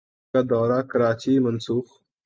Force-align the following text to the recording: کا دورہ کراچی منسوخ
کا 0.33 0.39
دورہ 0.49 0.79
کراچی 0.91 1.33
منسوخ 1.39 1.85